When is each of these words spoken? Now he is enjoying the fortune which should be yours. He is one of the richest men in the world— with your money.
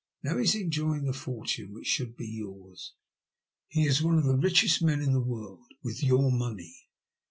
Now 0.23 0.37
he 0.37 0.45
is 0.45 0.55
enjoying 0.55 1.03
the 1.05 1.13
fortune 1.13 1.73
which 1.75 1.85
should 1.85 2.17
be 2.17 2.25
yours. 2.27 2.95
He 3.67 3.85
is 3.85 4.01
one 4.01 4.17
of 4.17 4.23
the 4.25 4.35
richest 4.35 4.81
men 4.81 4.99
in 4.99 5.13
the 5.13 5.21
world— 5.21 5.67
with 5.83 6.01
your 6.01 6.31
money. 6.31 6.73